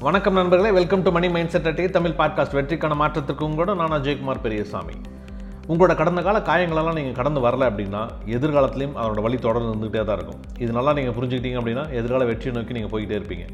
வணக்கம் 0.00 0.34
நண்பர்களே 0.34 0.70
welcome 0.70 1.02
to 1.02 1.10
money 1.10 1.28
mind 1.28 1.50
set 1.50 1.66
அட்டையை 1.66 1.92
தமிழ் 1.92 2.10
பாட்காஸ்ட் 2.10 2.54
வெற்றிக்கான 2.54 2.94
மாற்றத்திற்கு 2.94 3.48
உங்களோட 3.48 3.74
நான் 3.76 3.92
அஜய்குமார் 3.92 4.40
பெரியசாமி. 4.40 4.94
உங்களோட 5.72 5.92
கடந்த 5.98 6.20
கால 6.24 6.38
காயங்களெல்லாம் 6.48 6.96
நீங்கள் 6.98 7.16
கடந்து 7.18 7.40
வரல 7.44 7.68
அப்படின்னா 7.70 8.00
எதிர்காலத்துலேயும் 8.36 8.96
அதனோட 9.00 9.20
வழி 9.26 9.36
தொடர்ந்து 9.44 9.70
இருந்துகிட்டே 9.70 10.02
தான் 10.08 10.18
இருக்கும். 10.18 10.40
இது 10.62 10.70
நல்லா 10.78 10.92
நீங்கள் 10.98 11.14
புரிஞ்சுக்கிட்டீங்க 11.18 11.58
அப்படின்னா 11.60 11.84
எதிர்கால 11.98 12.24
வெற்றியை 12.30 12.52
நோக்கி 12.56 12.76
நீங்கள் 12.78 12.92
போய்கிட்டே 12.94 13.16
இருப்பீங்க. 13.20 13.44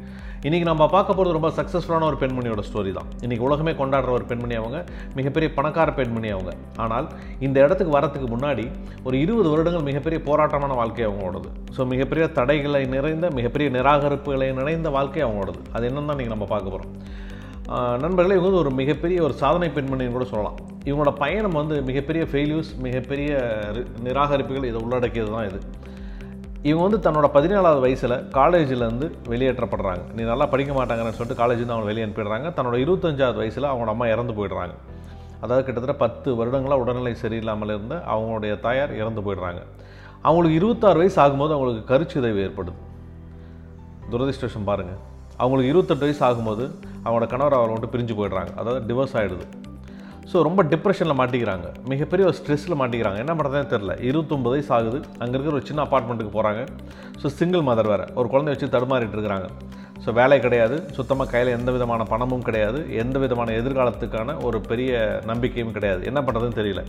இன்றைக்கி 0.47 0.65
நம்ம 0.69 0.87
பார்க்க 0.95 1.15
போகிறது 1.17 1.37
ரொம்ப 1.37 1.49
சக்ஸஸ்ஃபுல்லான 1.59 2.07
ஒரு 2.09 2.17
பெண்மணியோட 2.23 2.61
ஸ்டோரி 2.69 2.91
தான். 2.97 3.09
இன்றைக்கி 3.25 3.43
உலகமே 3.47 3.73
கொண்டாடுற 3.81 4.11
ஒரு 4.17 4.25
பெண்மணி 4.31 4.57
அவங்க 4.61 4.77
மிகப்பெரிய 5.19 5.49
பணக்கார 5.59 5.89
பெண்மணி 6.01 6.29
அவங்க. 6.35 6.53
ஆனால் 6.85 7.07
இந்த 7.47 7.57
இடத்துக்கு 7.65 7.95
வரத்துக்கு 7.97 8.29
முன்னாடி 8.35 8.65
ஒரு 9.07 9.15
இருபது 9.23 9.49
வருடங்கள் 9.53 9.87
மிகப்பெரிய 9.89 10.21
போராட்டமான 10.29 10.73
வாழ்க்கை 10.81 11.05
அவங்களோடது 11.09 11.49
ஸோ 11.77 11.83
மிகப்பெரிய 11.93 12.27
தடைகளை 12.39 12.83
நிறைந்த 12.97 13.27
மிகப்பெரிய 13.39 13.69
நிராகரிப்புகளை 13.77 14.49
நிறைந்த 14.61 14.89
வாழ்க்கை 14.99 15.23
அவங்களோடது 15.27 15.61
அது 15.75 15.85
என்னன்னு 15.91 16.11
தான் 16.11 16.21
நீங்கள் 16.21 16.37
நம்ம 16.37 16.47
பார்க்க 16.53 16.75
போகிறோம் 16.75 16.93
நண்பர்களே 17.69 18.35
இவங்க 18.35 18.49
வந்து 18.49 18.59
ஒரு 18.59 18.71
மிகப்பெரிய 18.71 19.23
ஒரு 19.23 19.33
சாதனை 19.33 19.69
பெண்மணின்னு 19.69 20.11
கூட 20.11 20.25
சொல்லலாம். 20.25 20.55
இவங்களோட 20.83 21.15
பயணம் 21.15 21.51
வந்து 21.51 21.81
மிகப்பெரிய 21.81 22.25
ஃபெயில்யூஸ் 22.31 22.77
மிகப்பெரிய 22.77 23.31
நிராகரிப்புகள் 24.03 24.63
இதை 24.63 24.81
உள்ளடக்கியது 24.81 25.31
தான் 25.31 25.47
இது. 25.47 25.59
இவங்க 26.61 26.89
வந்து 26.89 27.09
தன்னோட 27.09 27.27
பதினேழாவது 27.33 27.79
வயசில் 27.79 28.11
காலேஜிலேருந்து 28.11 29.11
வெளியேற்றப்படுறாங்க. 29.29 30.13
நீ 30.13 30.23
நல்லா 30.23 30.45
படிக்க 30.45 30.73
மாட்டாங்கன்னு 30.73 31.09
சொல்லிட்டு 31.09 31.43
காலேஜ்லேருந்து 31.43 31.77
அவங்க 31.77 31.83
வெளியே 31.83 32.05
அனுப்பிடுறாங்க. 32.05 32.49
தன்னோட 32.57 32.73
இருபத்தஞ்சாவது 32.73 33.33
வயசில் 33.33 33.63
அவங்களோட 33.63 33.87
அம்மா 33.87 34.07
இறந்து 34.07 34.33
போயிடுறாங்க. 34.33 34.73
அதாவது 35.41 35.65
கிட்டத்தட்ட 35.65 35.99
பத்து 35.99 36.35
வருடங்களாக 36.35 36.81
உடல்நிலை 36.81 37.15
சரியில்லாமல் 37.21 37.67
இருந்த 37.67 38.03
அவங்களுடைய 38.07 38.59
தாயார் 38.59 38.95
இறந்து 38.95 39.21
போயிடுறாங்க. 39.21 39.63
அவங்களுக்கு 40.21 40.57
இருபத்தாறு 40.57 40.97
வயசு 40.97 41.21
ஆகும்போது 41.21 41.53
அவங்களுக்கு 41.53 41.93
கருச்சிதைவு 41.93 42.41
ஏற்படுது. 42.47 42.73
துரதிருஷ்டம் 44.11 44.63
பாருங்கள் 44.63 45.09
அவங்களுக்கு 45.41 45.71
இருபத்தெட்டு 45.73 46.05
வயசு 46.07 46.23
ஆகும்போது 46.27 46.63
அவங்களோட 47.03 47.27
கணவர் 47.33 47.57
அவரை 47.59 47.73
மட்டும் 47.73 47.93
பிரிஞ்சு 47.95 48.15
போயிடுறாங்க. 48.19 48.51
அதாவது 48.61 48.81
டிவோர்ஸ் 48.89 49.17
ஆகிடுது 49.21 49.47
ஸோ 50.31 50.41
ரொம்ப 50.47 50.61
டிப்ரெஷனில் 50.71 51.17
மாட்டிக்கிறாங்க. 51.19 51.67
மிகப்பெரிய 51.91 52.23
ஒரு 52.29 52.35
ஸ்ட்ரெஸ்ஸில் 52.39 52.77
மாட்டிக்கிறாங்க. 52.81 53.17
என்ன 53.23 53.33
பண்ணுறதே 53.37 53.61
தெரில 53.71 53.93
இருபத்தொம்பது 54.09 54.53
வயசு 54.55 54.71
ஆகுது. 54.77 54.99
அங்கே 55.23 55.33
இருக்கிற 55.35 55.55
ஒரு 55.57 55.67
சின்ன 55.69 55.83
அப்பார்ட்மெண்ட்டுக்கு 55.85 56.33
போகிறாங்க 56.35 56.61
ஸோ 57.21 57.29
சிங்கிள் 57.39 57.63
மதர் 57.69 57.89
வேறு. 57.93 58.05
ஒரு 58.19 58.27
குழந்தைய 58.33 58.53
வச்சு 58.55 58.69
தடுமாறிட்டு 58.75 59.17
இருக்கிறாங்க. 59.17 59.47
ஸோ 60.03 60.11
வேலை 60.19 60.37
கிடையாது. 60.45 60.77
சுத்தமாக 60.97 61.29
கையில் 61.33 61.55
எந்த 61.57 61.71
விதமான 61.77 62.05
பணமும் 62.13 62.45
கிடையாது. 62.47 62.79
எந்த 63.03 63.17
விதமான 63.23 63.55
எதிர்காலத்துக்கான 63.61 64.37
ஒரு 64.47 64.59
பெரிய 64.69 64.93
நம்பிக்கையும் 65.31 65.75
கிடையாது. 65.77 66.01
என்ன 66.11 66.21
பண்ணுறதுன்னு 66.27 66.59
தெரியல. 66.61 66.83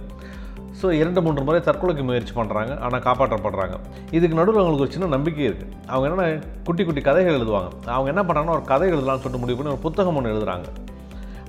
ஸோ 0.83 0.89
இரண்டு 1.01 1.21
மூன்று 1.25 1.43
முறை 1.47 1.59
தற்கொலைக்கு 1.67 2.05
முயற்சி 2.07 2.33
பண்ணுறாங்க 2.39 2.73
ஆனால் 2.85 3.05
காப்பாற்றப்படுறாங்க. 3.09 3.77
இதுக்கு 4.17 4.39
நடுவில் 4.39 4.63
அவங்களுக்கு 4.63 4.87
ஒரு 4.87 4.95
சின்ன 4.95 5.11
நம்பிக்கை 5.17 5.45
இருக்குது 5.49 5.75
அவங்க 5.93 6.07
என்னென்ன 6.09 6.47
குட்டி 6.69 6.85
குட்டி 6.85 7.03
கதைகள் 7.09 7.39
எழுதுவாங்க. 7.39 7.71
அவங்க 7.97 8.09
என்ன 8.15 8.25
பண்ணுறாங்கன்னா 8.29 8.57
ஒரு 8.59 8.67
கதை 8.73 8.89
எழுதலாம்னு 8.95 9.25
சொல்லிட்டு 9.25 9.45
முடிவு 9.45 9.59
பண்ணி 9.59 9.75
ஒரு 9.75 9.85
புத்தகம் 9.87 10.19
ஒன்று 10.21 10.35
எழுதுறாங்க. 10.35 10.67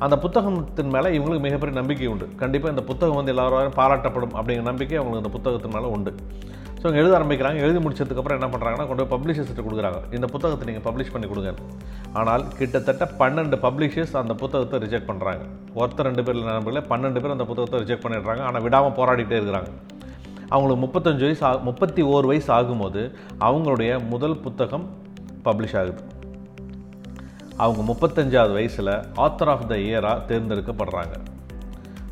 அந்த 0.06 0.16
புத்தகத்தின் 0.24 0.92
மேலே 0.96 1.10
இவங்களுக்கு 1.18 1.46
மிகப்பெரிய 1.46 1.76
நம்பிக்கை 1.80 2.08
உண்டு. 2.14 2.26
கண்டிப்பாக 2.42 2.74
இந்த 2.76 2.84
புத்தகம் 2.90 3.20
வந்து 3.20 3.34
எல்லாரும் 3.34 3.78
பாராட்டப்படும் 3.80 4.36
அப்படிங்கிற 4.40 4.66
நம்பிக்கை 4.72 4.98
அவங்களுக்கு 5.00 5.24
அந்த 5.24 5.34
புத்தகத்தின் 5.38 5.76
மேலே 5.78 5.90
உண்டு. 5.96 6.14
ஸோ 6.78 6.88
அவங்க 6.88 7.02
எழுத 7.02 7.14
ஆரம்பிக்கிறாங்க. 7.18 7.58
எழுதி 7.66 7.80
முடிச்சதுக்கப்புறம் 7.84 8.38
என்ன 8.40 8.48
பண்ணுறாங்கன்னா 8.54 8.86
கொண்டு 8.88 9.04
போய் 9.04 9.12
பப்ளிஷர்ஸ்ட்டு 9.14 9.66
கொடுக்குறாங்க. 9.68 10.00
இந்த 10.16 10.28
புத்தகத்தை 10.34 10.66
நீங்கள் 10.70 10.86
பப்ளிஷ் 10.88 11.12
பண்ணி 11.14 11.28
கொடுங்க. 11.32 11.52
ஆனால் 12.22 12.44
கிட்டத்தட்ட 12.60 13.06
பன்னெண்டு 13.22 13.58
பப்ளிஷர்ஸ் 13.66 14.16
அந்த 14.22 14.34
புத்தகத்தை 14.42 14.80
ரிஜெக்ட் 14.86 15.10
பண்ணுறாங்க 15.12 15.44
ஒருத்தர் 15.82 16.08
ரெண்டு 16.10 16.26
பேர் 16.28 16.40
நண்பர்களே 16.50 16.84
பன்னெண்டு 16.92 17.22
பேர் 17.24 17.36
அந்த 17.36 17.48
புத்தகத்தை 17.52 17.80
ரிஜெக்ட் 17.84 18.06
பண்ணிடுறாங்க. 18.06 18.44
ஆனால் 18.50 18.66
விடாமல் 18.66 18.98
போராடிக்கிட்டே 19.00 19.40
இருக்கிறாங்க. 19.42 19.72
அவங்களுக்கு 20.54 20.82
முப்பத்தஞ்சு 20.86 21.26
வயசு 21.28 21.52
முப்பத்தி 21.70 22.02
ஓரு 22.16 22.26
வயசு 22.32 22.52
ஆகும்போது 22.58 23.04
அவங்களுடைய 23.48 23.92
முதல் 24.14 24.38
புத்தகம் 24.48 24.86
பப்ளிஷ் 25.48 25.78
ஆகுது. 25.82 26.02
அவங்க 27.58 27.94
முப்பத்தஞ்சாவது 27.94 28.52
வயசில் 28.52 29.00
ஆத்தர் 29.16 29.52
ஆஃப் 29.54 29.68
த 29.68 29.76
இயராக 29.76 30.26
தேர்ந்தெடுக்கப்படுறாங்க. 30.28 31.12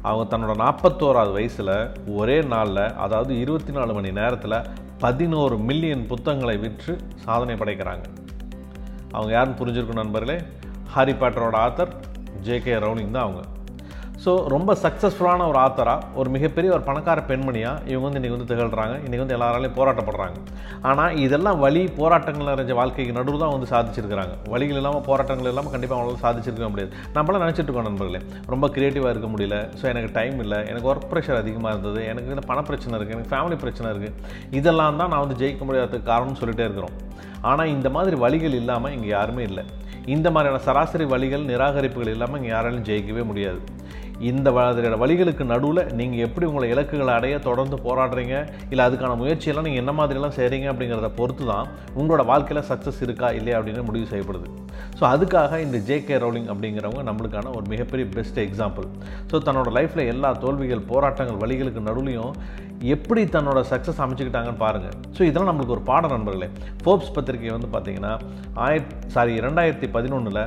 அவங்க 0.01 0.37
தன்னோட 0.37 0.55
நாற்பத்தோராவது 0.55 1.31
வயசில் 1.31 1.89
ஒரே 2.07 2.41
நாளில் 2.41 2.95
அதாவது 2.95 3.39
இருபத்தி 3.39 3.71
நாலு 3.71 3.93
மணி 3.93 4.11
நேரத்தில் 4.11 4.65
பதினோரு 4.97 5.57
மில்லியன் 5.57 6.07
புத்தகங்களை 6.07 6.57
விற்று 6.57 6.97
சாதனை 7.15 7.55
படைக்கிறாங்க. 7.55 8.03
அவங்க 9.11 9.31
யாருன்னு 9.31 9.65
புரிஞ்சிருக்கும் 9.65 10.01
நண்பர்களே? 10.03 10.41
ஹாரி 10.87 11.11
பாட்டரோட 11.11 11.57
ஆத்தர் 11.67 11.89
ஜேகே 12.43 12.75
ரவுலிங் 12.83 13.11
தான் 13.11 13.23
அவங்க. 13.23 13.41
ஸோ 14.23 14.31
ரொம்ப 14.53 14.71
சக்ஸஸ்ஃபுல்லான 14.81 15.45
ஒரு 15.51 15.57
ஆத்தராக 15.63 16.07
ஒரு 16.19 16.29
மிகப்பெரிய 16.33 16.69
ஒரு 16.75 16.83
பணக்கார 16.87 17.19
பெண்மணியாக 17.29 17.85
இவங்க 17.91 18.05
வந்து 18.07 18.19
இன்றைக்கி 18.19 18.35
வந்து 18.35 18.49
திகழ்கிறாங்க 18.51 18.95
இன்றைக்கி 19.05 19.21
வந்து 19.23 19.35
எல்லாராலையும் 19.37 19.75
போராட்டப்படுறாங்க. 19.77 20.35
ஆனால் 20.89 21.15
இதெல்லாம் 21.25 21.57
வழி 21.63 21.81
போராட்டங்கள் 21.99 22.49
நிறைஞ்ச 22.51 22.73
வாழ்க்கைக்கு 22.79 23.15
நடுவில் 23.17 23.43
தான் 23.43 23.53
வந்து 23.55 23.69
சாதிச்சிருக்கிறாங்க. 23.73 24.33
வழிகள் 24.53 24.79
இல்லாமல் 24.81 25.03
போராட்டங்கள் 25.09 25.49
இல்லாமல் 25.51 25.73
கண்டிப்பாக 25.75 25.97
அவங்களால 25.97 26.21
சாதிச்சிருக்க 26.25 26.69
முடியாது. 26.73 26.91
நம்மளாம் 27.17 27.43
நினச்சிட்டு 27.45 27.67
இருக்கோம் 27.69 27.89
நண்பர்களே. 27.89 28.21
ரொம்ப 28.53 28.67
க்ரியேட்டிவாக 28.75 29.13
இருக்க 29.15 29.29
முடியல. 29.33 29.57
ஸோ 29.79 29.87
எனக்கு 29.93 30.11
டைம் 30.19 30.37
இல்லை. 30.45 30.59
எனக்கு 30.71 30.89
ஒர்க் 30.93 31.09
ப்ரெஷர் 31.13 31.41
அதிகமாக 31.43 31.73
இருந்தது. 31.75 32.01
எனக்கு 32.11 32.35
இந்த 32.37 32.45
பண 32.51 32.61
பிரச்சனை 32.69 32.95
இருக்குது 32.99 33.17
எனக்கு 33.17 33.33
ஃபேமிலி 33.33 33.59
பிரச்சனை 33.65 33.89
இருக்குது 33.93 34.15
இதெல்லாம் 34.61 35.01
தான் 35.03 35.13
நான் 35.15 35.25
வந்து 35.25 35.39
ஜெயிக்க 35.43 35.63
முடியாததுக்கு 35.69 36.09
காரணம்னு 36.13 36.41
சொல்லிட்டே 36.43 36.67
இருக்கிறோம். 36.69 36.95
ஆனால் 37.51 37.71
இந்த 37.75 37.89
மாதிரி 37.97 38.17
வழிகள் 38.25 38.59
இல்லாமல் 38.61 38.95
இங்கே 38.97 39.11
யாருமே 39.17 39.45
இல்லை. 39.51 39.65
இந்த 40.15 40.27
மாதிரியான 40.35 40.63
சராசரி 40.69 41.05
வழிகள் 41.15 41.49
நிராகரிப்புகள் 41.51 42.15
இல்லாமல் 42.15 42.39
இங்கே 42.41 42.53
யாராலும் 42.57 42.87
ஜெயிக்கவே 42.87 43.23
முடியாது. 43.31 43.61
இந்த 44.29 44.49
வழிகளுக்கு 45.03 45.43
நடுவில் 45.51 45.81
நீங்கள் 45.99 46.23
எப்படி 46.25 46.45
உங்களை 46.49 46.67
இலக்குகளை 46.73 47.13
அடைய 47.19 47.35
தொடர்ந்து 47.47 47.77
போராடுறீங்க? 47.85 48.35
இல்லை 48.71 48.83
அதுக்கான 48.87 49.15
முயற்சியெல்லாம் 49.21 49.67
நீங்கள் 49.67 49.83
என்ன 49.83 49.93
மாதிரிலாம் 49.99 50.35
செய்கிறீங்க 50.39 50.67
அப்படிங்கிறத 50.71 51.09
பொறுத்து 51.19 51.45
தான் 51.51 51.67
உங்களோட 51.99 52.23
வாழ்க்கையில் 52.31 52.67
சக்ஸஸ் 52.71 53.01
இருக்கா 53.05 53.29
இல்லையா 53.39 53.57
அப்படின்னு 53.59 53.87
முடிவு 53.89 54.07
செய்யப்படுது. 54.13 54.47
ஸோ 54.99 55.03
அதுக்காக 55.13 55.59
இந்த 55.65 55.77
ஜேகே 55.89 56.17
ரவுலிங் 56.23 56.49
அப்படிங்கிறவங்க 56.53 57.03
நம்மளுக்கான 57.09 57.53
ஒரு 57.57 57.65
மிகப்பெரிய 57.73 58.07
பெஸ்ட் 58.17 58.41
எக்ஸாம்பிள் 58.47 58.87
ஸோ 59.31 59.37
தன்னோட 59.47 59.69
லைஃப்பில் 59.77 60.09
எல்லா 60.13 60.31
தோல்விகள் 60.43 60.89
போராட்டங்கள் 60.91 61.41
வழிகளுக்கு 61.43 61.87
நடுவுலையும் 61.89 62.35
எப்படி 62.95 63.23
தன்னோட 63.33 63.59
சக்ஸஸ் 63.71 63.99
அமைச்சுக்கிட்டாங்கன்னு 64.03 64.61
பாருங்கள் 64.65 64.95
ஸோ 65.17 65.21
இதெல்லாம் 65.27 65.49
நம்மளுக்கு 65.51 65.75
ஒரு 65.75 65.83
பாடம் 65.89 66.13
நண்பர்களே. 66.15 66.47
ஃபோர்ப்ஸ் 66.83 67.11
பத்திரிகை 67.15 67.51
வந்து 67.55 67.69
பார்த்தீங்கன்னா 67.75 68.13
ஆயிரத்தி 68.65 68.95
சாரி 69.15 69.33
இரண்டாயிரத்தி 69.41 69.87
பதினொன்றில் 69.95 70.43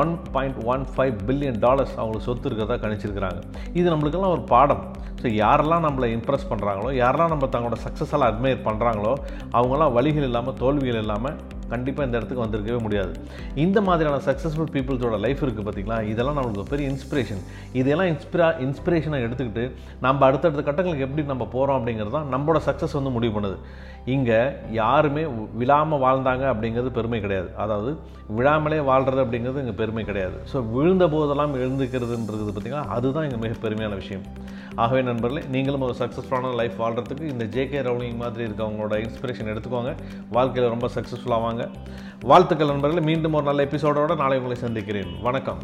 one 0.00 0.12
point 0.34 0.58
one 0.72 0.84
five 0.92 1.14
billion 1.28 1.60
dollars 1.66 1.94
அவங்களுக்கு 1.98 2.28
சொத்து 2.28 2.48
இருக்கிறதா 2.48 2.76
கணிச்சிருக்கிறாங்க. 2.84 3.40
இது 3.78 3.86
நம்மளுக்கெல்லாம் 3.92 4.34
ஒரு 4.36 4.44
பாடம். 4.52 4.84
ஸோ 5.22 5.28
யாரெல்லாம் 5.42 5.84
நம்மளை 5.86 6.06
இம்ப்ரெஸ் 6.18 6.50
பண்ணுறாங்களோ 6.52 6.92
யாரெல்லாம் 7.02 7.32
நம்ம 7.34 7.48
தங்களோட 7.54 7.78
சக்ஸஸெல்லாம் 7.86 8.30
அட்மையர் 8.32 8.66
பண்ணுறாங்களோ 8.68 9.12
அவங்களாம் 9.58 9.96
வழிகள் 9.98 10.28
இல்லாமல் 10.28 10.56
தோல்விகள் 10.62 11.02
இல்லாமல் 11.04 11.36
கண்டிப்பாக 11.72 12.06
இந்த 12.06 12.16
இடத்துக்கு 12.18 12.42
வந்திருக்கவே 12.44 12.78
முடியாது. 12.86 13.12
இந்த 13.64 13.78
மாதிரியான 13.86 14.16
சக்ஸஸ்ஃபுல் 14.26 14.72
பீப்புள்ஸோட 14.74 15.18
லைஃப் 15.26 15.42
இருக்குது 15.44 15.66
பார்த்தீங்களா 15.66 15.98
இதெல்லாம் 16.12 16.36
நம்மளுக்கு 16.38 16.72
பெரிய 16.72 16.86
இன்ஸ்பிரேஷன் 16.92 17.40
இதெல்லாம் 17.80 18.10
இன்ஸ்பிரா 18.12 18.48
இன்ஸ்பிரேஷனை 18.66 19.20
எடுத்துக்கிட்டு 19.26 19.64
நம்ம 20.06 20.26
அடுத்தடுத்த 20.28 20.64
கட்டங்களுக்கு 20.66 21.06
எப்படி 21.06 21.24
நம்ம 21.32 21.46
போகிறோம் 21.54 21.78
அப்படிங்கிறது 21.78 22.14
தான் 22.18 22.28
நம்மளோட 22.34 22.60
சக்ஸஸ் 22.68 22.98
வந்து 22.98 23.14
முடிவு 23.16 23.34
பண்ணுது. 23.36 23.56
இங்கே 24.04 24.38
யாருமே 24.70 25.24
விழாமல் 25.60 26.00
வாழ்ந்தாங்க 26.00 26.44
அப்படிங்கிறது 26.52 26.90
பெருமை 26.96 27.20
கிடையாது. 27.20 27.56
அதாவது 27.56 27.98
விழாமலே 28.28 28.80
வாழ்கிறது 28.80 29.24
அப்படிங்கிறது 29.24 29.62
இங்கே 29.64 29.76
பெருமை 29.82 30.04
கிடையாது. 30.04 30.36
ஸோ 30.52 30.70
விழுந்த 30.70 31.08
போதெல்லாம் 31.08 31.54
எழுந்துக்கிறதுன்றது 31.54 32.46
பார்த்திங்கன்னா 32.48 32.86
அதுதான் 32.96 33.30
இங்கே 33.30 33.40
மிக 33.46 33.68
பெருமையான 33.68 33.94
விஷயம். 33.94 34.24
ஆகவே 34.74 35.02
நண்பர்களே 35.02 35.42
நீங்களும் 35.50 35.80
ஒரு 35.80 35.94
சக்ஸஸ்ஃபுல்லான 35.98 36.54
லைஃப் 36.54 36.82
வாழ்கிறதுக்கு 36.82 37.30
இந்த 37.34 37.44
ஜேகே 37.44 37.80
ரவுலிங் 37.88 38.16
மாதிரி 38.16 38.48
இருக்கவங்களோட 38.48 38.98
இன்ஸ்பிரேஷன் 39.06 39.52
எடுத்துக்கோங்க. 39.54 39.94
வாழ்க்கையில் 40.30 40.70
ரொம்ப 40.70 40.88
சக்ஸஸ்ஃபுல்லாக 40.96 41.46
வாங்க 41.46 41.68
வாழ்த்துக்கள் 42.24 42.66
நண்பர்களே 42.66 43.04
மீண்டும் 43.12 43.32
ஒரு 43.32 43.44
நல்ல 43.44 43.64
எபிசோடோடு 43.64 44.16
நாளை 44.16 44.38
உங்களை 44.38 44.56
சந்திக்கிறேன். 44.56 45.20
வணக்கம். 45.22 45.58